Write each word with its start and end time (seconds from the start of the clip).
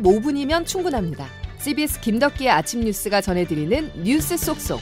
45분이면 0.00 0.66
충분합니다. 0.66 1.26
CBS 1.58 2.00
김덕기의 2.00 2.50
아침 2.50 2.80
뉴스가 2.80 3.20
전해드리는 3.20 3.90
뉴스 4.02 4.36
속속. 4.36 4.80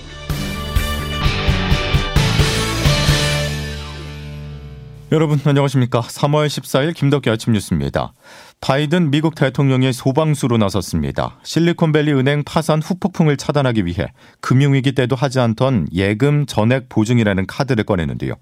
여러분 5.13 5.39
안녕하십니까? 5.45 6.01
3월 6.01 6.47
14일 6.47 6.95
김덕기 6.95 7.29
아침 7.29 7.53
뉴스입니다. 7.53 8.15
바이든 8.63 9.11
미국 9.11 9.35
대통령이 9.35 9.93
소방수로 9.93 10.57
나섰습니다. 10.57 11.39
실리콘밸리 11.43 12.15
은행 12.15 12.45
파산 12.45 12.81
후폭풍을 12.81 13.37
차단하기 13.37 13.85
위해 13.85 14.07
금융위기 14.41 14.93
때도 14.93 15.15
하지 15.15 15.39
않던 15.39 15.89
예금 15.93 16.47
전액 16.47 16.89
보증이라는 16.89 17.47
카드를 17.47 17.85
꺼내는데요. 17.85 18.37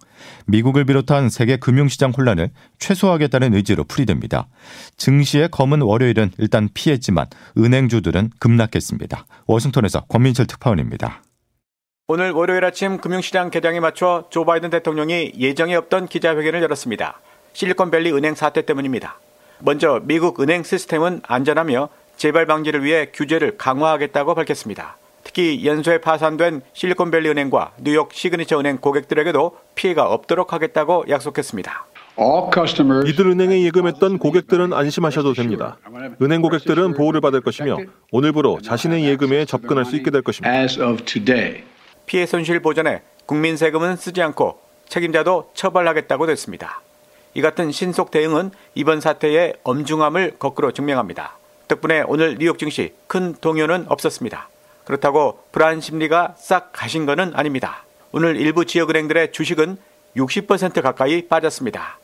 미국을 0.47 0.85
비롯한 0.85 1.29
세계 1.29 1.57
금융시장 1.57 2.13
혼란을 2.17 2.51
최소화하겠다는 2.79 3.53
의지로 3.53 3.83
풀이됩니다. 3.83 4.47
증시의 4.97 5.49
검은 5.51 5.83
월요일은 5.83 6.31
일단 6.39 6.69
피했지만 6.73 7.27
은행주들은 7.59 8.31
급락했습니다. 8.39 9.27
워싱턴에서 9.49 10.03
권민철 10.03 10.47
특파원입니다. 10.47 11.21
오늘 12.13 12.33
월요일 12.33 12.65
아침 12.65 12.99
금융시장 12.99 13.51
개장에 13.51 13.79
맞춰 13.79 14.25
조 14.31 14.45
바이든 14.45 14.71
대통령이 14.71 15.35
예정에 15.39 15.77
없던 15.77 16.09
기자회견을 16.09 16.61
열었습니다. 16.61 17.21
실리콘밸리 17.53 18.11
은행 18.11 18.35
사태 18.35 18.63
때문입니다. 18.63 19.21
먼저 19.61 20.01
미국 20.03 20.41
은행 20.41 20.65
시스템은 20.65 21.21
안전하며 21.25 21.89
재발 22.17 22.47
방지를 22.47 22.83
위해 22.83 23.11
규제를 23.15 23.57
강화하겠다고 23.57 24.35
밝혔습니다. 24.35 24.97
특히 25.23 25.65
연쇄 25.65 25.99
파산된 25.99 26.63
실리콘밸리 26.73 27.29
은행과 27.29 27.75
뉴욕 27.81 28.13
시그니처 28.13 28.59
은행 28.59 28.79
고객들에게도 28.79 29.57
피해가 29.77 30.09
없도록 30.09 30.53
하겠다고 30.53 31.05
약속했습니다. 31.09 31.87
이들 33.07 33.29
은행에 33.29 33.63
예금했던 33.67 34.19
고객들은 34.19 34.73
안심하셔도 34.73 35.33
됩니다. 35.35 35.79
은행 36.21 36.43
고객들은 36.43 36.95
보호를 36.95 37.21
받을 37.21 37.41
것이며 37.41 37.79
오늘부로 38.11 38.59
자신의 38.63 39.05
예금에 39.05 39.45
접근할 39.45 39.85
수 39.85 39.95
있게 39.95 40.11
될 40.11 40.23
것입니다. 40.23 40.53
피해 42.11 42.27
손실 42.27 42.59
보전에 42.59 43.03
국민 43.25 43.57
세금은 43.57 43.95
쓰지 43.95 44.21
않고 44.21 44.61
책임자도 44.89 45.53
처벌하겠다고 45.55 46.27
됐습니다. 46.27 46.81
이 47.35 47.41
같은 47.41 47.71
신속 47.71 48.11
대응은 48.11 48.51
이번 48.75 49.01
사태의 49.01 49.55
엄중함을 49.63 50.35
거꾸로 50.41 50.73
증명합니다. 50.73 51.39
덕분에 51.69 52.03
오늘 52.09 52.37
뉴욕 52.41 52.59
증시 52.59 52.93
큰 53.07 53.37
동요는 53.41 53.87
없었습니다. 53.89 54.49
그렇다고 54.85 55.45
불안 55.53 55.81
심리가 55.81 56.35
싹 56.37 56.73
가신 56.73 57.07
것은 57.07 57.31
아닙니다. 57.37 57.85
오늘 58.11 58.37
일부 58.41 58.65
지역은행들의 58.65 59.31
주식은 59.31 59.77
60% 60.17 60.83
가까이 60.83 61.29
빠졌습니다. 61.29 62.01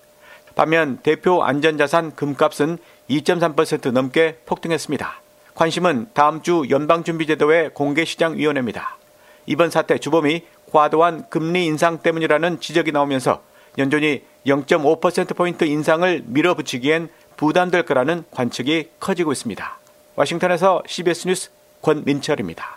반면 0.55 1.01
대표 1.03 1.43
안전자산 1.43 2.15
금값은 2.15 2.79
2.3% 3.11 3.91
넘게 3.91 4.39
폭등했습니다. 4.47 5.21
관심은 5.57 6.11
다음 6.15 6.43
주 6.43 6.63
연방준비제도의 6.71 7.75
공개시장위원회입니다. 7.75 8.99
이번 9.47 9.71
사태 9.71 9.99
주범이 9.99 10.43
과도한 10.71 11.29
금리 11.31 11.65
인상 11.67 11.99
때문이라는 11.99 12.61
지적이 12.61 12.93
나오면서 12.93 13.43
연준이 13.79 14.23
0.5%포인트 14.47 15.65
인상을 15.65 16.25
밀어붙이기엔 16.27 17.09
부담될 17.37 17.85
거라는 17.85 18.25
관측이 18.31 18.91
커지고 19.01 19.33
있습니다. 19.33 19.79
와싱턴에서 20.17 20.83
CBS 20.87 21.29
뉴스 21.29 21.51
권민철입니다. 21.83 22.76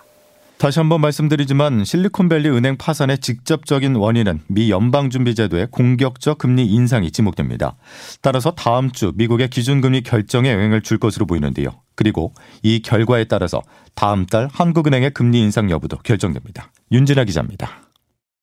다시 0.60 0.78
한번 0.78 1.00
말씀드리지만 1.00 1.86
실리콘밸리 1.86 2.50
은행 2.50 2.76
파산의 2.76 3.20
직접적인 3.20 3.96
원인은 3.96 4.42
미 4.48 4.70
연방준비제도의 4.70 5.68
공격적 5.72 6.38
금리 6.38 6.66
인상이 6.66 7.12
지목됩니다. 7.12 7.78
따라서 8.22 8.52
다음 8.52 8.92
주 8.92 9.14
미국의 9.16 9.50
기준금리 9.50 10.04
결정에 10.04 10.52
영향을 10.52 10.82
줄 10.82 11.00
것으로 11.00 11.26
보이는데요. 11.28 11.70
그리고 11.96 12.34
이 12.62 12.82
결과에 12.82 13.24
따라서 13.24 13.62
다음 13.96 14.26
달 14.26 14.50
한국은행의 14.52 15.12
금리 15.12 15.40
인상 15.40 15.72
여부도 15.72 15.96
결정됩니다. 16.04 16.73
윤진아 16.92 17.23
기자입니다. 17.23 17.70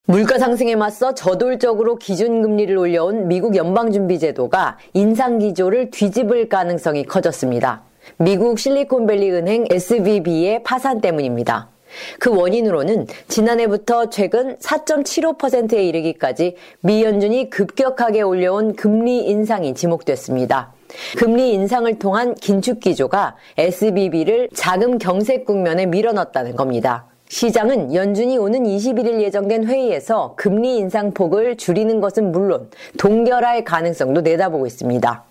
물가 0.07 0.39
상승에 0.39 0.75
맞서 0.75 1.15
저돌적으로 1.15 1.99
기준금리를 1.99 2.79
올려온 2.79 3.29
미국 3.29 3.57
연방준비제도가 3.57 4.79
인상 4.95 5.39
기조를 5.39 5.91
뒤집을 5.91 6.49
가능성이 6.49 7.05
커졌습니다. 7.05 7.83
미국 8.17 8.59
실리콘밸리 8.59 9.33
은행 9.33 9.67
SVB의 9.71 10.63
파산 10.63 11.03
때문입니다. 11.03 11.76
그 12.19 12.35
원인으로는 12.35 13.07
지난해부터 13.29 14.11
최근 14.11 14.57
4.75%에 14.57 15.85
이르기까지 15.87 16.57
미 16.81 17.03
연준이 17.03 17.51
급격하게 17.51 18.23
올려온 18.23 18.75
금리 18.75 19.27
인상이 19.27 19.75
지목됐습니다. 19.75 20.73
금리 21.17 21.53
인상을 21.53 21.99
통한 21.99 22.35
긴축 22.35 22.81
기조가 22.81 23.37
SBB를 23.59 24.49
자금 24.55 24.99
경색 24.99 25.45
국면에 25.45 25.87
밀어넣었다는 25.87 26.57
겁니다. 26.57 27.07
시장은 27.29 27.93
연준이 27.93 28.39
오는 28.39 28.63
21일 28.65 29.21
예정된 29.21 29.65
회의에서 29.65 30.35
금리 30.37 30.77
인상 30.77 31.13
폭을 31.13 31.57
줄이는 31.57 32.01
것은 32.01 32.31
물론 32.31 32.71
동결할 32.99 33.65
가능성도 33.65 34.21
내다보고 34.21 34.67
있습니다. 34.67 35.25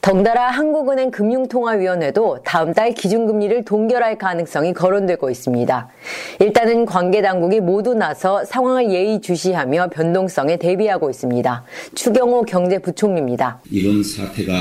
덩달아 0.00 0.50
한국은행 0.50 1.10
금융통화위원회도 1.10 2.42
다음 2.44 2.72
달 2.72 2.92
기준금리를 2.92 3.64
동결할 3.64 4.18
가능성이 4.18 4.72
거론되고 4.72 5.30
있습니다. 5.30 5.88
일단은 6.40 6.86
관계 6.86 7.22
당국이 7.22 7.60
모두 7.60 7.94
나서 7.94 8.44
상황을 8.44 8.90
예의주시하며 8.90 9.90
변동성에 9.90 10.56
대비하고 10.56 11.10
있습니다. 11.10 11.64
추경호 11.94 12.42
경제부총리입니다. 12.42 13.60
이번 13.70 14.02
사태가 14.02 14.52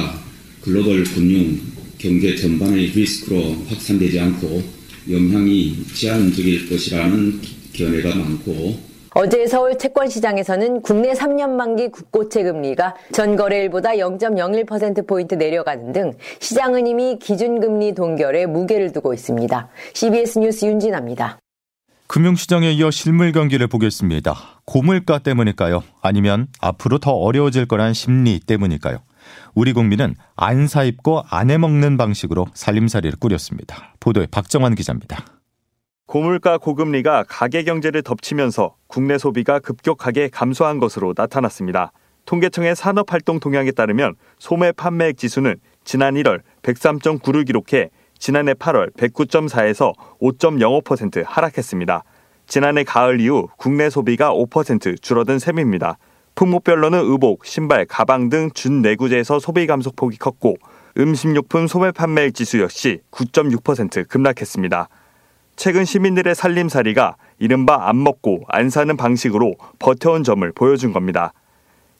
글로벌 0.62 1.04
금융 1.04 1.58
경제 1.98 2.36
전반의 2.36 2.88
리스크로 2.88 3.42
확산되지 3.68 4.20
않고 4.20 4.62
영향이 5.10 5.86
제한적일 5.96 6.70
것이라는 6.70 7.42
견해가 7.74 8.16
많고 8.16 8.91
어제 9.14 9.46
서울 9.46 9.78
채권시장에서는 9.78 10.82
국내 10.84 11.12
3년 11.12 11.50
만기 11.50 11.90
국고채 11.90 12.44
금리가 12.44 12.96
전 13.12 13.36
거래일보다 13.36 13.92
0.01%포인트 13.92 15.36
내려가는 15.36 15.92
등 15.92 16.14
시장은 16.40 16.88
이미 16.88 17.20
기준금리 17.20 17.94
동결에 17.94 18.46
무게를 18.46 18.94
두고 18.94 19.14
있습니다. 19.14 19.68
CBS 19.94 20.40
뉴스 20.40 20.66
윤진아입니다. 20.66 21.40
금융시장에 22.08 22.72
이어 22.72 22.90
실물 22.90 23.34
경기를 23.34 23.68
보겠습니다. 23.68 24.36
고물가 24.66 25.20
때문일까요? 25.20 25.84
아니면 26.02 26.48
앞으로 26.60 26.98
더 26.98 27.12
어려워질 27.12 27.66
거란 27.66 27.94
심리 27.94 28.40
때문일까요? 28.40 29.00
우리 29.56 29.74
국민은 29.74 30.16
안 30.38 30.68
사입고 30.68 31.24
안 31.30 31.52
해먹는 31.52 31.98
방식으로 31.98 32.48
살림살이를 32.54 33.20
꾸렸습니다. 33.20 33.94
보도에 34.00 34.28
박정환 34.32 34.76
기자입니다. 34.76 35.41
고물가 36.12 36.58
고금리가 36.58 37.24
가계 37.30 37.64
경제를 37.64 38.02
덮치면서 38.02 38.76
국내 38.88 39.18
소비가 39.18 39.60
급격하게 39.60 40.28
감소한 40.28 40.78
것으로 40.78 41.14
나타났습니다. 41.16 41.94
통계청의 42.26 42.76
산업활동 42.76 43.40
동향에 43.40 43.72
따르면 43.72 44.16
소매 44.38 44.74
판매액 44.74 45.18
지수는 45.18 45.56
지난 45.86 46.16
1월 46.16 46.42
103.9를 46.64 47.46
기록해 47.46 47.92
지난해 48.20 48.54
8월 48.56 48.92
109.4에서 48.98 49.94
5.05% 50.22 51.24
하락했습니다. 51.26 52.04
지난해 52.46 52.84
가을 52.84 53.22
이후 53.22 53.48
국내 53.56 53.90
소비가 53.90 54.34
5% 54.34 55.02
줄어든 55.02 55.40
셈입니다. 55.40 55.98
품목별로는 56.36 57.00
의복, 57.06 57.46
신발, 57.46 57.86
가방 57.86 58.28
등 58.28 58.50
준내구재에서 58.54 59.40
소비 59.40 59.66
감소폭이 59.66 60.18
컸고 60.18 60.58
음식료품 60.98 61.68
소매 61.68 61.92
판매액 61.92 62.34
지수 62.34 62.60
역시 62.60 63.00
9.6% 63.12 64.10
급락했습니다. 64.10 64.90
최근 65.62 65.86
시민들의 65.86 66.34
살림살이가 66.34 67.18
이른바 67.38 67.88
안 67.88 68.04
먹고 68.04 68.46
안 68.48 68.72
사는 68.72 68.98
방식으로 68.98 69.54
버텨온 69.78 70.24
점을 70.24 70.52
보여준 70.54 70.92
겁니다. 70.92 71.34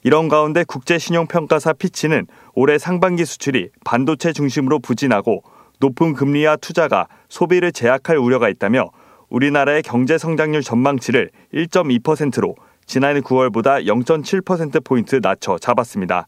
이런 0.02 0.28
가운데 0.28 0.64
국제신용평가사 0.64 1.74
피치는 1.74 2.26
올해 2.56 2.76
상반기 2.78 3.24
수출이 3.24 3.68
반도체 3.84 4.32
중심으로 4.32 4.80
부진하고 4.80 5.44
높은 5.78 6.12
금리와 6.14 6.56
투자가 6.56 7.06
소비를 7.28 7.70
제약할 7.70 8.16
우려가 8.16 8.48
있다며 8.48 8.90
우리나라의 9.28 9.82
경제 9.82 10.18
성장률 10.18 10.62
전망치를 10.62 11.30
1.2%로 11.54 12.56
지난해 12.86 13.20
9월보다 13.20 13.86
0.7%포인트 13.86 15.20
낮춰 15.22 15.56
잡았습니다. 15.56 16.26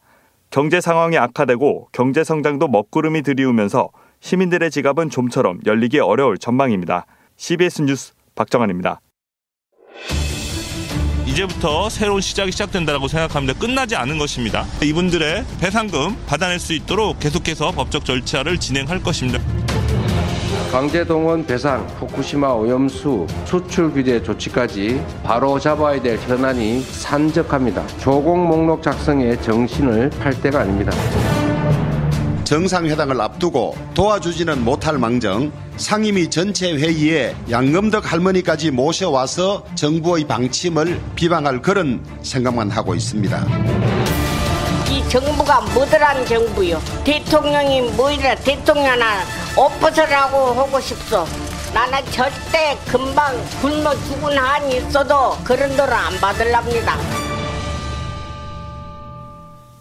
경제 0.50 0.80
상황이 0.80 1.18
악화되고 1.18 1.88
경제 1.90 2.22
성장도 2.22 2.68
먹구름이 2.68 3.22
들이우면서 3.22 3.90
시민들의 4.20 4.70
지갑은 4.70 5.10
좀처럼 5.10 5.58
열리기 5.66 5.98
어려울 5.98 6.38
전망입니다. 6.38 7.06
CBS 7.36 7.82
뉴스 7.82 8.12
박정환입니다. 8.34 9.00
이제부터 11.26 11.88
새로운 11.88 12.20
시작이 12.20 12.52
시작된다고 12.52 13.08
생각합니다. 13.08 13.58
끝나지 13.58 13.96
않은 13.96 14.18
것입니다. 14.18 14.64
이분들의 14.82 15.44
배상금 15.60 16.16
받아낼 16.26 16.60
수 16.60 16.72
있도록 16.74 17.18
계속해서 17.18 17.72
법적 17.72 18.04
절차를 18.04 18.58
진행할 18.58 19.02
것입니다. 19.02 19.40
강제동원 20.70 21.46
배상, 21.46 21.86
후쿠시마 22.00 22.48
오염수 22.48 23.26
수출 23.44 23.92
규제 23.92 24.22
조치까지 24.22 25.00
바로 25.22 25.58
잡아야 25.58 26.00
될 26.02 26.18
현안이 26.18 26.82
산적합니다. 26.82 27.86
조공 27.98 28.48
목록 28.48 28.82
작성에 28.82 29.36
정신을 29.40 30.10
팔 30.18 30.40
때가 30.40 30.60
아닙니다. 30.60 30.92
정상회담을 32.54 33.20
앞두고 33.20 33.76
도와주지는 33.94 34.64
못할 34.64 34.96
망정 34.96 35.50
상임위 35.76 36.30
전체 36.30 36.72
회의에 36.72 37.34
양금덕 37.50 38.12
할머니까지 38.12 38.70
모셔와서 38.70 39.64
정부의 39.74 40.24
방침을 40.28 41.00
비방할 41.16 41.60
그런 41.60 42.00
생각만 42.22 42.70
하고 42.70 42.94
있습니다. 42.94 43.44
이 44.88 45.08
정부가 45.08 45.62
뭐더란 45.74 46.24
정부요. 46.26 46.80
대통령이 47.02 47.90
뭐이라 47.90 48.36
대통령아 48.36 49.24
엎어서라고 49.56 50.52
하고 50.52 50.78
싶소. 50.78 51.26
나는 51.74 51.98
절대 52.12 52.78
금방 52.86 53.34
굶어 53.60 53.92
죽은 54.04 54.38
한이 54.38 54.76
있어도 54.76 55.36
그런 55.42 55.76
돈을 55.76 55.92
안 55.92 56.16
받을랍니다. 56.20 57.23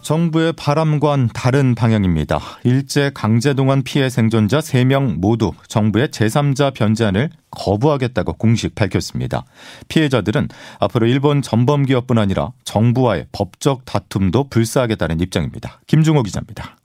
정부의 0.04 0.52
바람과는 0.52 1.30
다른 1.32 1.74
방향입니다. 1.74 2.38
일제 2.62 3.10
강제동원 3.14 3.82
피해 3.82 4.10
생존자 4.10 4.58
3명 4.58 5.18
모두 5.18 5.52
정부의 5.66 6.08
제3자 6.08 6.74
변제안을 6.74 7.30
거부하겠다고 7.50 8.34
공식 8.34 8.74
밝혔습니다. 8.74 9.44
피해자들은 9.88 10.48
앞으로 10.78 11.06
일본 11.06 11.40
전범 11.40 11.86
기업뿐 11.86 12.18
아니라 12.18 12.50
정부와의 12.64 13.28
법적 13.32 13.86
다툼도 13.86 14.50
불사하겠다는 14.50 15.20
입장입니다. 15.20 15.80
김중호 15.86 16.22
기자입니다. 16.22 16.76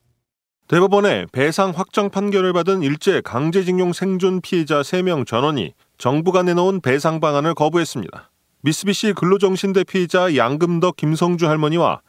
대법원의 0.70 1.28
배상 1.34 1.72
확정 1.76 2.10
판결을 2.10 2.54
받은 2.54 2.84
일제 2.84 3.20
강제징용 3.22 3.92
생존 3.92 4.40
피해자 4.40 4.80
3명 4.80 5.28
전원이 5.28 5.74
정부가 5.98 6.44
내놓은 6.44 6.80
배상 6.80 7.20
방안을 7.20 7.54
거부했습니다. 7.54 8.30
미쓰비시 8.62 9.14
근로정신대 9.14 9.84
피해자 9.84 10.36
양금덕 10.36 10.96
김성주 10.96 11.48
할머니와 11.48 12.02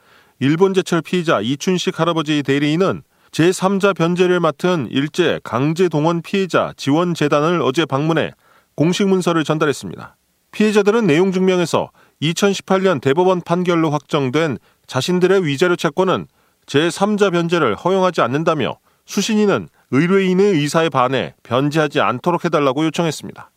일본 0.43 0.73
제철 0.73 1.03
피의자 1.03 1.43
이춘식 1.43 2.01
할아버지 2.01 2.43
대리인은 2.43 3.03
제3자 3.31 3.95
변제를 3.95 4.41
맡은 4.41 4.89
일제 4.91 5.39
강제 5.45 5.91
동원 5.91 6.23
피해자 6.23 6.73
지원 6.79 7.13
재단을 7.13 7.61
어제 7.61 7.85
방문해 7.85 8.33
공식 8.75 9.07
문서를 9.07 9.45
전달했습니다. 9.45 10.17
피해자들은 10.53 11.07
내용 11.07 11.31
증명에서 11.31 11.91
2018년 12.23 13.03
대법원 13.03 13.43
판결로 13.43 13.91
확정된 13.91 14.57
자신들의 14.87 15.45
위자료 15.45 15.77
채권은 15.77 16.27
제3자 16.65 17.33
변제를 17.33 17.75
허용하지 17.75 18.23
않는다며 18.23 18.79
수신인은 19.05 19.69
의뢰인의 19.91 20.55
의사에 20.55 20.89
반해 20.89 21.35
변제하지 21.43 22.01
않도록 22.01 22.47
해달라고 22.47 22.87
요청했습니다. 22.87 23.51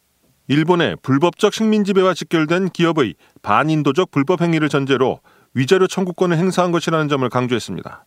일본의 0.50 0.97
불법적 1.01 1.53
식민지배와 1.53 2.13
직결된 2.13 2.71
기업의 2.71 3.15
반인도적 3.41 4.12
불법 4.12 4.41
행위를 4.41 4.68
전제로 4.68 5.21
위자료 5.53 5.88
청구권을 5.88 6.38
행사한 6.38 6.71
것이라는 6.71 7.07
점을 7.09 7.27
강조했습니다. 7.29 8.05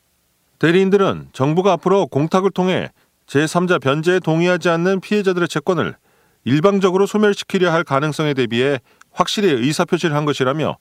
대리인들은 0.59 1.29
정부가 1.33 1.73
앞으로 1.73 2.07
공탁을 2.07 2.51
통해 2.51 2.91
제3자 3.27 3.81
변제에 3.81 4.21
동의하지 4.21 4.69
않는 4.69 5.01
피해자들의 5.01 5.49
채권을 5.49 5.97
일방적으로 6.45 7.07
소멸시키려 7.07 7.73
할 7.73 7.85
가능성에 7.85 8.35
대비해 8.35 8.79
확실히 9.13 9.51
의사표시를 9.51 10.15
한 10.15 10.25
것이라며 10.25 10.77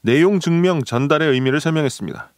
내용 0.00 0.38
증명 0.40 0.84
전달의 0.84 1.32
의미를 1.32 1.60
설명했습니다. 1.60 2.32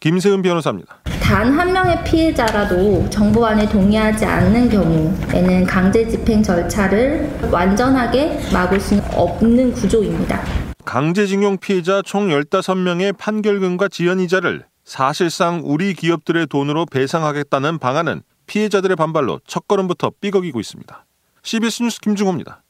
김세은 0.00 0.42
변호사입니다. 0.42 0.98
단 1.22 1.58
한 1.58 1.72
명의 1.72 2.02
피해자라도 2.04 3.08
정부안에 3.10 3.68
동의하지 3.68 4.24
않는 4.24 4.68
경우에는 4.68 5.66
강제 5.66 6.06
집행 6.08 6.42
절차를 6.42 7.50
완전하게 7.50 8.40
막을 8.52 8.78
수 8.78 9.00
없는 9.12 9.72
구조입니다. 9.72 10.65
강제징용 10.86 11.58
피해자 11.58 12.00
총 12.00 12.28
15명의 12.28 13.14
판결금과 13.18 13.88
지연이자를 13.88 14.66
사실상 14.84 15.60
우리 15.64 15.94
기업들의 15.94 16.46
돈으로 16.46 16.86
배상하겠다는 16.86 17.78
방안은 17.78 18.22
피해자들의 18.46 18.94
반발로 18.96 19.40
첫걸음부터 19.48 20.12
삐걱이고 20.20 20.60
있습니다. 20.60 21.04
CBS 21.42 21.82
뉴스 21.82 22.00
김중호입니다. 22.00 22.62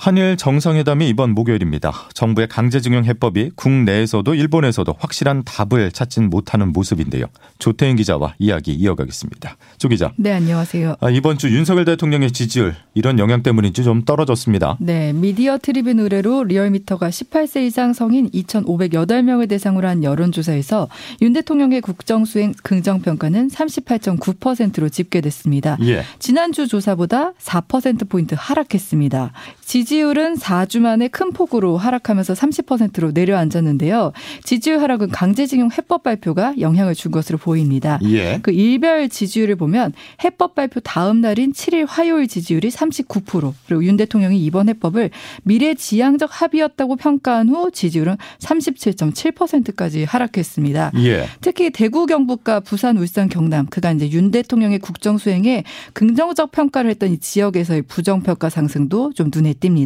한일 0.00 0.38
정상회담이 0.38 1.10
이번 1.10 1.34
목요일입니다. 1.34 1.92
정부의 2.14 2.48
강제징용 2.48 3.04
해법이 3.04 3.50
국내에서도 3.54 4.34
일본에서도 4.34 4.94
확실한 4.98 5.42
답을 5.44 5.92
찾진 5.92 6.30
못하는 6.30 6.72
모습인데요. 6.72 7.26
조태인 7.58 7.96
기자와 7.96 8.32
이야기 8.38 8.72
이어가겠습니다. 8.72 9.58
조 9.76 9.88
기자. 9.90 10.10
네, 10.16 10.32
안녕하세요. 10.32 10.96
아, 11.00 11.10
이번 11.10 11.36
주 11.36 11.54
윤석열 11.54 11.84
대통령의 11.84 12.32
지지율 12.32 12.74
이런 12.94 13.18
영향 13.18 13.42
때문인지 13.42 13.84
좀 13.84 14.02
떨어졌습니다. 14.06 14.78
네, 14.80 15.12
미디어 15.12 15.58
트리뷴 15.58 15.98
의뢰로 15.98 16.44
리얼미터가 16.44 17.10
18세 17.10 17.66
이상 17.66 17.92
성인 17.92 18.30
2,508명을 18.30 19.50
대상으로 19.50 19.86
한 19.86 20.02
여론조사에서 20.02 20.88
윤 21.20 21.34
대통령의 21.34 21.82
국정 21.82 22.24
수행 22.24 22.54
긍정 22.62 23.02
평가는 23.02 23.48
38.9%로 23.48 24.88
집계됐습니다. 24.88 25.76
예. 25.82 26.04
지난주 26.18 26.66
조사보다 26.66 27.34
4%포인트 27.34 28.34
하락했습니다. 28.38 29.32
지지 29.60 29.89
율은 29.98 30.36
4주 30.36 30.80
만에 30.80 31.08
큰 31.08 31.32
폭으로 31.32 31.76
하락하면서 31.76 32.34
30%로 32.34 33.10
내려앉았는데요. 33.12 34.12
지지율 34.44 34.80
하락은 34.80 35.10
강제징용 35.10 35.70
해법 35.76 36.02
발표가 36.02 36.54
영향을 36.58 36.94
준 36.94 37.10
것으로 37.10 37.38
보입니다. 37.38 37.98
예. 38.04 38.38
그 38.42 38.50
일별 38.50 39.08
지지율을 39.08 39.56
보면 39.56 39.92
해법 40.22 40.54
발표 40.54 40.80
다음 40.80 41.20
날인 41.20 41.52
7일 41.52 41.86
화요일 41.88 42.28
지지율이 42.28 42.68
39% 42.68 43.52
그리고 43.66 43.84
윤 43.84 43.96
대통령이 43.96 44.42
이번 44.44 44.68
해법을 44.68 45.10
미래지향적 45.42 46.30
합의였다고 46.32 46.96
평가한 46.96 47.48
후 47.48 47.70
지지율은 47.70 48.16
37.7%까지 48.38 50.04
하락했습니다. 50.04 50.92
예. 50.96 51.26
특히 51.40 51.70
대구 51.70 52.06
경북과 52.06 52.60
부산 52.60 52.96
울산 52.96 53.28
경남 53.28 53.66
그가 53.66 53.92
이제 53.92 54.10
윤 54.10 54.30
대통령의 54.30 54.78
국정 54.78 55.18
수행에 55.18 55.64
긍정적 55.92 56.52
평가를 56.52 56.90
했던 56.90 57.12
이 57.12 57.18
지역에서의 57.18 57.82
부정 57.82 58.22
평가 58.22 58.48
상승도 58.48 59.12
좀 59.12 59.30
눈에 59.34 59.54
띕니다. 59.54 59.79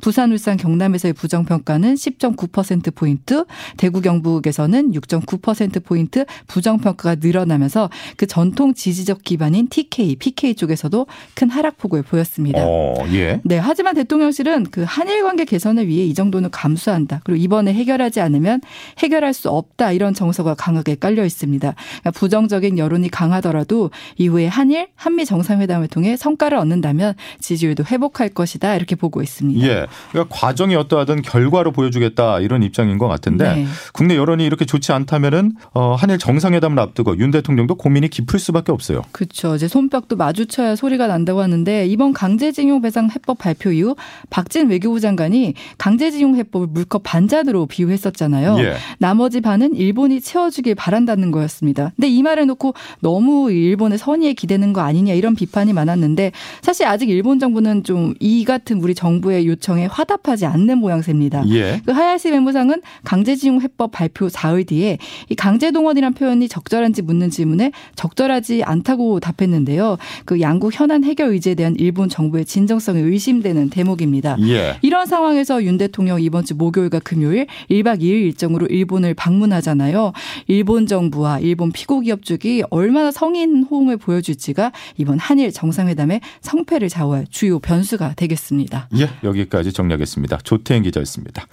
부산, 0.00 0.32
울산, 0.32 0.56
경남에서의 0.56 1.12
부정평가는 1.12 1.94
10.9%포인트, 1.94 3.44
대구, 3.76 4.00
경북에서는 4.00 4.92
6.9%포인트 4.92 6.24
부정평가가 6.46 7.16
늘어나면서 7.20 7.90
그 8.16 8.26
전통 8.26 8.74
지지적 8.74 9.22
기반인 9.22 9.68
TK, 9.68 10.16
PK 10.16 10.54
쪽에서도 10.54 11.06
큰 11.34 11.50
하락폭을 11.50 12.02
보였습니다. 12.02 12.60
어, 12.64 12.94
예. 13.12 13.40
네, 13.44 13.58
하지만 13.58 13.94
대통령실은 13.94 14.64
그 14.70 14.84
한일 14.86 15.22
관계 15.22 15.44
개선을 15.44 15.86
위해 15.86 16.04
이 16.04 16.14
정도는 16.14 16.50
감수한다. 16.50 17.20
그리고 17.24 17.42
이번에 17.42 17.72
해결하지 17.74 18.20
않으면 18.20 18.60
해결할 18.98 19.34
수 19.34 19.50
없다. 19.50 19.92
이런 19.92 20.14
정서가 20.14 20.54
강하게 20.54 20.94
깔려 20.94 21.24
있습니다. 21.24 21.74
그러니까 21.74 22.10
부정적인 22.12 22.78
여론이 22.78 23.10
강하더라도 23.10 23.90
이후에 24.16 24.46
한일, 24.46 24.88
한미 24.94 25.24
정상회담을 25.24 25.88
통해 25.88 26.16
성과를 26.16 26.56
얻는다면 26.58 27.14
지지율도 27.40 27.84
회복할 27.84 28.30
것이다. 28.30 28.76
이렇게 28.76 28.96
보고 28.96 29.10
보고 29.10 29.22
있습니다. 29.30 29.66
예. 29.66 29.86
그러니까 30.10 30.34
과정이 30.34 30.74
어떠하든 30.76 31.22
결과로 31.22 31.72
보여주겠다 31.72 32.40
이런 32.40 32.62
입장인 32.62 32.98
것 32.98 33.08
같은데 33.08 33.54
네. 33.54 33.66
국내 33.92 34.16
여론이 34.16 34.44
이렇게 34.44 34.64
좋지 34.64 34.92
않다면은 34.92 35.52
어, 35.72 35.94
한일 35.94 36.18
정상회담을 36.18 36.78
앞두고 36.78 37.18
윤 37.18 37.30
대통령도 37.30 37.76
고민이 37.76 38.08
깊을 38.08 38.38
수밖에 38.38 38.72
없어요. 38.72 39.02
그렇죠. 39.12 39.54
이제 39.56 39.68
손뼉도 39.68 40.16
마주쳐야 40.16 40.76
소리가 40.76 41.06
난다고 41.06 41.40
하는데 41.40 41.86
이번 41.86 42.12
강제징용 42.12 42.82
배상 42.82 43.08
해법 43.10 43.38
발표 43.38 43.72
이후 43.72 43.96
박진 44.28 44.68
외교부 44.68 45.00
장관이 45.00 45.54
강제징용 45.78 46.36
해법을 46.36 46.68
물컵 46.70 47.02
반잔으로 47.02 47.66
비유했었잖아요. 47.66 48.58
예. 48.60 48.74
나머지 48.98 49.40
반은 49.40 49.74
일본이 49.74 50.20
채워주길 50.20 50.74
바란다는 50.74 51.30
거였습니다. 51.30 51.92
근데 51.96 52.08
이 52.08 52.22
말을 52.22 52.46
놓고 52.46 52.74
너무 53.00 53.50
일본의 53.50 53.98
선의에 53.98 54.34
기대는 54.34 54.72
거 54.72 54.82
아니냐 54.82 55.14
이런 55.14 55.34
비판이 55.34 55.72
많았는데 55.72 56.32
사실 56.62 56.86
아직 56.86 57.08
일본 57.08 57.38
정부는 57.38 57.84
좀 57.84 58.10
이 58.20 58.44
같은 58.44 58.80
우리 58.82 58.94
정 58.94 59.09
부의 59.20 59.46
요청에 59.46 59.86
화답하지 59.86 60.46
않는 60.46 60.78
모양새입니다. 60.78 61.48
예. 61.48 61.80
그 61.84 61.92
하야시 61.92 62.30
외무상은 62.30 62.80
강제징용 63.04 63.60
해법 63.62 63.90
발표 63.92 64.28
사흘 64.28 64.64
뒤에 64.64 64.98
이 65.28 65.34
강제동원이란 65.34 66.14
표현이 66.14 66.48
적절한지 66.48 67.02
묻는 67.02 67.30
질문에 67.30 67.72
적절하지 67.96 68.62
않다고 68.62 69.20
답했는데요. 69.20 69.96
그 70.24 70.40
양국 70.40 70.78
현안 70.78 71.02
해결 71.04 71.30
의지에 71.30 71.54
대한 71.54 71.74
일본 71.78 72.08
정부의 72.08 72.44
진정성이 72.44 73.00
의심되는 73.00 73.70
대목입니다. 73.70 74.36
예. 74.42 74.78
이런 74.82 75.06
상황에서 75.06 75.64
윤 75.64 75.78
대통령 75.78 76.20
이번 76.22 76.44
주 76.44 76.54
목요일과 76.54 77.00
금요일 77.00 77.46
1박 77.70 78.00
2일 78.00 78.22
일정으로 78.26 78.66
일본을 78.66 79.14
방문하잖아요. 79.14 80.12
일본 80.46 80.86
정부와 80.86 81.40
일본 81.40 81.72
피고 81.72 82.00
기업 82.00 82.22
쪽이 82.24 82.64
얼마나 82.70 83.10
성인 83.10 83.64
호응을 83.64 83.96
보여줄지가 83.96 84.72
이번 84.96 85.18
한일 85.18 85.52
정상회담의 85.52 86.20
성패를 86.40 86.88
좌우할 86.88 87.26
주요 87.30 87.58
변수가 87.58 88.14
되겠습니다. 88.16 88.88
예, 89.00 89.10
여기까지 89.24 89.72
정리하겠습니다. 89.72 90.38
조태인 90.44 90.82
기자였습니다. 90.82 91.46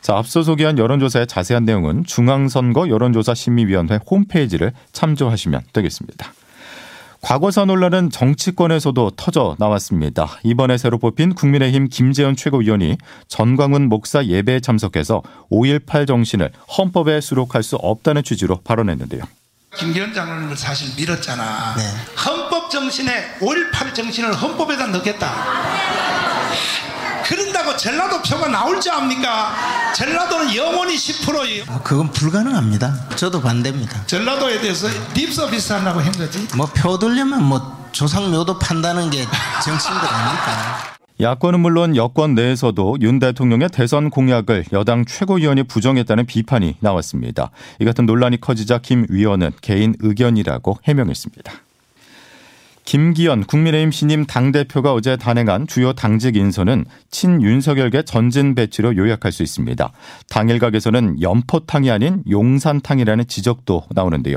자, 0.00 0.16
앞서 0.16 0.42
소개한 0.42 0.78
여론조사의 0.78 1.26
자세한 1.26 1.64
내용은 1.64 2.04
중앙선거 2.04 2.88
여론조사 2.88 3.34
심의위원회 3.34 3.98
홈페이지를 4.10 4.72
참조하시면 4.92 5.62
되겠습니다. 5.72 6.32
과거사 7.22 7.64
논란은 7.66 8.10
정치권에서도 8.10 9.12
터져 9.16 9.54
나왔습니다. 9.60 10.38
이번에 10.42 10.76
새로 10.76 10.98
뽑힌 10.98 11.34
국민의힘 11.34 11.88
김재현 11.88 12.34
최고위원이 12.34 12.98
전광훈 13.28 13.88
목사 13.88 14.24
예배에 14.24 14.58
참석해서 14.58 15.22
5.18 15.50 16.08
정신을 16.08 16.50
헌법에 16.76 17.20
수록할 17.20 17.62
수 17.62 17.76
없다는 17.76 18.24
취지로 18.24 18.60
발언했는데요. 18.64 19.22
김기현 19.76 20.12
장로님을 20.12 20.56
사실 20.56 20.88
밀었잖아. 20.96 21.76
네. 21.76 21.82
헌법 22.26 22.70
정신에 22.70 23.38
5.18 23.38 23.94
정신을 23.94 24.34
헌법에다 24.34 24.88
넣겠다. 24.88 26.01
그런다고 27.62 27.76
전라도 27.76 28.22
표가 28.22 28.48
나올 28.48 28.80
줄 28.80 28.92
압니까? 28.92 29.92
전라도는 29.94 30.54
영원히 30.54 30.96
10%예요. 30.96 31.64
아, 31.68 31.80
그건 31.82 32.10
불가능합니다. 32.10 33.08
저도 33.16 33.40
반대입니다. 33.40 34.04
전라도에 34.06 34.60
대해서 34.60 34.88
립서비스 35.14 35.72
하려고 35.72 36.00
한 36.00 36.12
거지. 36.12 36.46
뭐 36.56 36.66
표 36.74 36.98
돌려면 36.98 37.42
뭐 37.44 37.88
조상묘도 37.92 38.58
판다는 38.58 39.10
게 39.10 39.24
정치인들 39.64 40.08
아닙니까? 40.08 40.94
야권은 41.20 41.60
물론 41.60 41.94
여권 41.94 42.34
내에서도 42.34 42.96
윤 43.02 43.18
대통령의 43.18 43.68
대선 43.68 44.10
공약을 44.10 44.64
여당 44.72 45.04
최고위원이 45.04 45.64
부정했다는 45.64 46.26
비판이 46.26 46.76
나왔습니다. 46.80 47.50
이 47.80 47.84
같은 47.84 48.06
논란이 48.06 48.40
커지자 48.40 48.78
김 48.78 49.06
위원은 49.08 49.52
개인 49.60 49.94
의견이라고 50.00 50.78
해명했습니다. 50.84 51.52
김기현 52.84 53.44
국민의힘 53.44 53.90
신임 53.92 54.26
당대표가 54.26 54.92
어제 54.92 55.16
단행한 55.16 55.66
주요 55.66 55.92
당직 55.92 56.36
인선은 56.36 56.84
친윤석열계 57.10 58.02
전진 58.02 58.54
배치로 58.54 58.96
요약할 58.96 59.32
수 59.32 59.42
있습니다. 59.42 59.92
당일각에서는 60.28 61.22
연포탕이 61.22 61.90
아닌 61.90 62.22
용산탕이라는 62.28 63.26
지적도 63.28 63.84
나오는데요. 63.90 64.36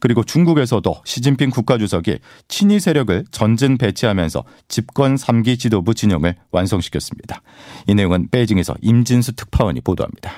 그리고 0.00 0.24
중국에서도 0.24 1.02
시진핑 1.04 1.50
국가주석이 1.50 2.18
친위 2.48 2.80
세력을 2.80 3.24
전진 3.30 3.78
배치하면서 3.78 4.44
집권 4.68 5.14
3기 5.14 5.58
지도부 5.58 5.94
진영을 5.94 6.34
완성시켰습니다. 6.50 7.42
이 7.86 7.94
내용은 7.94 8.28
베이징에서 8.30 8.74
임진수 8.82 9.36
특파원이 9.36 9.80
보도합니다. 9.80 10.32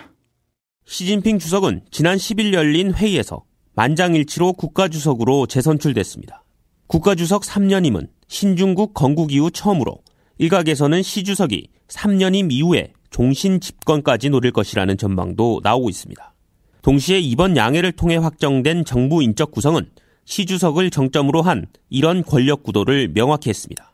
시진핑 0.84 1.38
주석은 1.38 1.82
지난 1.90 2.16
10일 2.16 2.52
열린 2.52 2.94
회의에서 2.94 3.42
만장일치로 3.74 4.52
국가주석으로 4.54 5.46
재선출됐습니다. 5.46 6.45
국가주석 6.86 7.42
3년임은 7.42 8.08
신중국 8.28 8.94
건국 8.94 9.32
이후 9.32 9.50
처음으로 9.50 9.98
일각에서는 10.38 11.02
시 11.02 11.24
주석이 11.24 11.68
3년임 11.88 12.52
이후에 12.52 12.92
종신 13.10 13.60
집권까지 13.60 14.30
노릴 14.30 14.52
것이라는 14.52 14.96
전망도 14.96 15.60
나오고 15.62 15.90
있습니다. 15.90 16.34
동시에 16.82 17.18
이번 17.18 17.56
양해를 17.56 17.92
통해 17.92 18.16
확정된 18.16 18.84
정부 18.84 19.22
인적 19.22 19.50
구성은 19.50 19.90
시 20.24 20.46
주석을 20.46 20.90
정점으로 20.90 21.42
한 21.42 21.66
이런 21.88 22.22
권력 22.22 22.62
구도를 22.62 23.12
명확히 23.12 23.50
했습니다. 23.50 23.92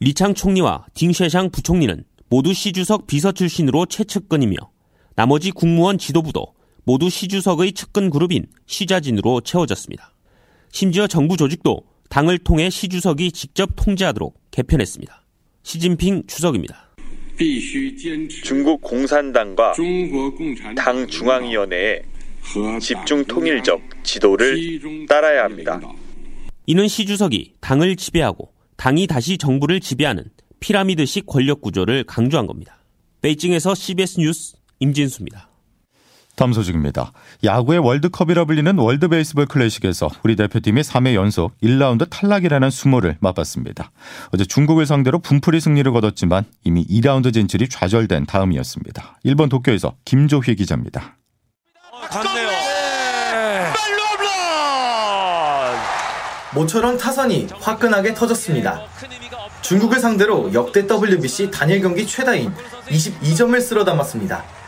리창 0.00 0.34
총리와 0.34 0.86
딩쉐샹 0.94 1.52
부총리는 1.52 2.04
모두 2.28 2.52
시 2.54 2.72
주석 2.72 3.06
비서 3.06 3.30
출신으로 3.30 3.86
최측근이며 3.86 4.56
나머지 5.14 5.52
국무원 5.52 5.98
지도부도 5.98 6.46
모두 6.84 7.08
시 7.08 7.28
주석의 7.28 7.72
측근 7.72 8.10
그룹인 8.10 8.46
시자진으로 8.66 9.42
채워졌습니다. 9.42 10.12
심지어 10.72 11.06
정부 11.06 11.36
조직도 11.36 11.91
당을 12.12 12.36
통해 12.36 12.68
시 12.68 12.90
주석이 12.90 13.32
직접 13.32 13.70
통제하도록 13.74 14.38
개편했습니다. 14.50 15.24
시진핑 15.62 16.24
주석입니다. 16.26 16.90
중국 18.44 18.82
공산당과 18.82 19.72
당 20.76 21.06
중앙위원회의 21.06 22.02
집중 22.82 23.24
통일적 23.24 23.80
지도를 24.02 25.06
따라야 25.08 25.44
합니다. 25.44 25.80
이는 26.66 26.86
시 26.86 27.06
주석이 27.06 27.54
당을 27.60 27.96
지배하고 27.96 28.52
당이 28.76 29.06
다시 29.06 29.38
정부를 29.38 29.80
지배하는 29.80 30.24
피라미드식 30.60 31.24
권력 31.24 31.62
구조를 31.62 32.04
강조한 32.04 32.46
겁니다. 32.46 32.84
베이징에서 33.22 33.74
CBS 33.74 34.20
뉴스 34.20 34.56
임진수입니다. 34.80 35.51
다음 36.42 36.52
소식입니다. 36.52 37.12
야구의 37.44 37.78
월드컵이라 37.78 38.46
불리는 38.46 38.76
월드 38.76 39.06
베이스볼 39.06 39.46
클래식에서 39.46 40.08
우리 40.24 40.34
대표팀이 40.34 40.80
3회 40.80 41.14
연속 41.14 41.52
1라운드 41.62 42.08
탈락이라는 42.10 42.68
수모를 42.68 43.16
맛봤습니다. 43.20 43.92
어제 44.34 44.44
중국을 44.44 44.84
상대로 44.84 45.20
분풀이 45.20 45.60
승리를 45.60 45.92
거뒀지만 45.92 46.44
이미 46.64 46.84
2라운드 46.84 47.32
진출이 47.32 47.68
좌절된 47.68 48.26
다음이었습니다. 48.26 49.20
일본 49.22 49.48
도쿄에서 49.48 49.94
김조휘 50.04 50.56
기자입니다. 50.56 51.16
갔네요. 52.10 52.48
모처럼 56.56 56.98
타선이 56.98 57.50
화끈하게 57.60 58.14
터졌습니다. 58.14 58.82
중국을 59.60 60.00
상대로 60.00 60.52
역대 60.52 60.88
WBC 60.90 61.52
단일 61.52 61.80
경기 61.80 62.04
최다인 62.04 62.52
22점을 62.88 63.60
쓸어 63.60 63.84
담았습니다. 63.84 64.61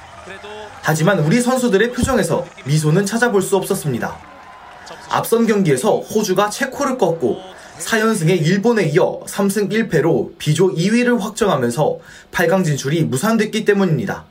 하지만 0.86 1.18
우리 1.20 1.40
선수들의 1.40 1.92
표정에서 1.92 2.46
미소는 2.66 3.06
찾아볼 3.06 3.40
수 3.40 3.56
없었습니다. 3.56 4.18
앞선 5.08 5.46
경기에서 5.46 6.00
호주가 6.00 6.50
체코를 6.50 6.98
꺾고 6.98 7.40
4연승의 7.78 8.46
일본에 8.46 8.84
이어 8.90 9.22
3승 9.26 9.72
1패로 9.72 10.36
비조 10.36 10.74
2위를 10.74 11.18
확정하면서 11.18 11.98
8강 12.32 12.66
진출이 12.66 13.04
무산됐기 13.04 13.64
때문입니다. 13.64 14.26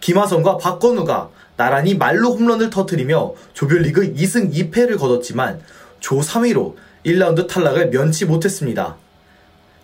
김하성과 0.00 0.58
박건우가 0.58 1.30
나란히 1.56 1.94
말로 1.94 2.34
홈런을 2.34 2.68
터뜨리며 2.68 3.32
조별리그 3.54 4.12
2승 4.12 4.52
2패를 4.52 4.98
거뒀지만 4.98 5.62
조 5.98 6.20
3위로 6.20 6.74
1라운드 7.06 7.48
탈락을 7.48 7.88
면치 7.88 8.26
못했습니다. 8.26 8.96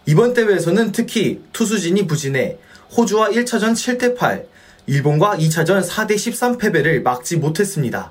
이번 0.05 0.35
대회에서는 0.35 0.93
특히 0.93 1.41
투수진이 1.55 2.07
부진해 2.07 2.59
호주와 2.95 3.31
1차전 3.31 3.73
7대 3.73 4.15
8, 4.15 4.45
일본과 4.90 5.37
2차전 5.37 5.87
4대 5.87 6.18
13 6.18 6.59
패배를 6.59 7.04
막지 7.04 7.37
못했습니다. 7.37 8.11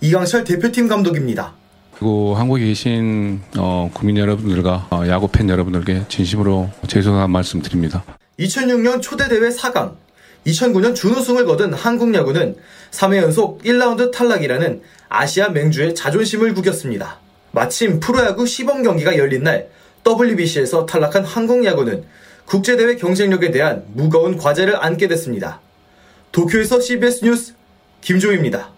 이강철 0.00 0.44
대표팀 0.44 0.88
감독입니다. 0.88 1.52
그리고 1.92 2.34
한국에 2.34 2.64
계신 2.64 3.42
어, 3.58 3.90
국민 3.92 4.16
여러분들과 4.16 4.88
어, 4.90 5.02
야구 5.08 5.28
팬 5.28 5.50
여러분들께 5.50 6.06
진심으로 6.08 6.70
죄송한 6.86 7.30
말씀 7.30 7.60
드립니다. 7.60 8.02
2006년 8.38 9.02
초대대회 9.02 9.50
4강, 9.50 9.92
2009년 10.46 10.94
준우승을 10.94 11.44
거둔 11.44 11.74
한국 11.74 12.14
야구는 12.14 12.56
3회 12.92 13.16
연속 13.16 13.62
1라운드 13.62 14.10
탈락이라는 14.10 14.80
아시아 15.10 15.50
맹주의 15.50 15.94
자존심을 15.94 16.54
구겼습니다. 16.54 17.18
마침 17.52 18.00
프로야구 18.00 18.46
시범 18.46 18.82
경기가 18.82 19.18
열린 19.18 19.42
날 19.42 19.68
WBC에서 20.06 20.86
탈락한 20.86 21.26
한국 21.26 21.62
야구는 21.62 22.04
국제대회 22.46 22.96
경쟁력에 22.96 23.50
대한 23.50 23.84
무거운 23.92 24.38
과제를 24.38 24.82
안게 24.82 25.06
됐습니다. 25.06 25.60
도쿄에서 26.32 26.80
CBS 26.80 27.24
뉴스 27.24 27.54
김조입니다. 28.00 28.70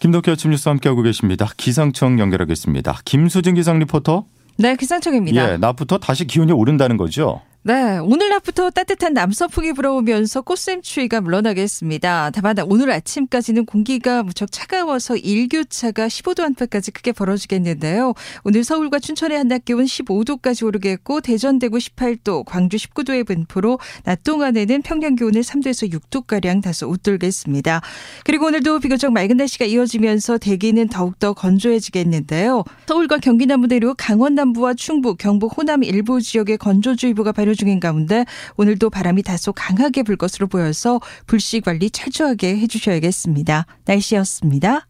김덕희 0.00 0.30
아침 0.30 0.50
뉴스 0.50 0.68
함께하고 0.68 1.02
계십니다. 1.02 1.48
기상청 1.56 2.18
연결하겠습니다. 2.20 3.00
김수진 3.04 3.54
기상 3.54 3.78
리포터. 3.78 4.26
네, 4.58 4.76
기상청입니다. 4.76 5.52
예, 5.52 5.56
낮부터 5.56 5.98
다시 5.98 6.26
기온이 6.26 6.52
오른다는 6.52 6.96
거죠? 6.96 7.40
네, 7.66 7.96
오늘 7.96 8.28
낮부터 8.28 8.68
따뜻한 8.68 9.14
남서풍이 9.14 9.72
불어오면서 9.72 10.42
꽃샘추위가 10.42 11.22
물러나겠습니다. 11.22 12.30
다만 12.34 12.56
오늘 12.66 12.90
아침까지는 12.90 13.64
공기가 13.64 14.22
무척 14.22 14.52
차가워서 14.52 15.16
일교차가 15.16 16.08
15도 16.08 16.42
안팎까지 16.42 16.90
크게 16.90 17.12
벌어지겠는데요. 17.12 18.12
오늘 18.44 18.64
서울과 18.64 18.98
춘천의 18.98 19.38
한낮 19.38 19.64
기온 19.64 19.86
15도까지 19.86 20.66
오르겠고 20.66 21.22
대전 21.22 21.58
대구 21.58 21.78
18도, 21.78 22.44
광주 22.44 22.76
19도의 22.76 23.26
분포로 23.26 23.78
낮 24.02 24.22
동안에는 24.24 24.82
평년 24.82 25.16
기온을 25.16 25.40
3도에서 25.40 25.90
6도 25.90 26.26
가량 26.26 26.60
다소 26.60 26.86
웃돌겠습니다. 26.88 27.80
그리고 28.24 28.44
오늘도 28.48 28.80
비교적 28.80 29.10
맑은 29.14 29.38
날씨가 29.38 29.64
이어지면서 29.64 30.36
대기는 30.36 30.88
더욱더 30.88 31.32
건조해지겠는데요. 31.32 32.64
서울과 32.84 33.20
경기 33.20 33.46
남부대로 33.46 33.94
강원 33.94 34.34
남부와 34.34 34.74
충북, 34.74 35.16
경북, 35.16 35.56
호남 35.56 35.82
일부 35.82 36.20
지역에 36.20 36.58
건조주의보가 36.58 37.32
발효 37.32 37.53
중인 37.56 37.80
가운데 37.80 38.24
오늘도 38.56 38.90
바람이 38.90 39.22
다소 39.22 39.52
강하게 39.52 40.02
불 40.02 40.16
것으로 40.16 40.46
보여서 40.46 41.00
불씨 41.26 41.60
관리 41.60 41.90
철저하게 41.90 42.58
해주셔야겠습니다. 42.58 43.66
날씨였습니다. 43.84 44.86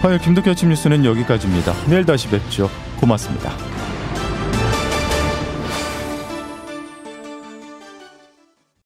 화요일 0.00 0.20
김덕현 0.20 0.52
아침 0.52 0.68
뉴스는 0.68 1.04
여기까지입니다. 1.04 1.74
내일 1.86 2.04
다시 2.04 2.28
뵙죠. 2.28 2.70
고맙습니다. 3.00 3.87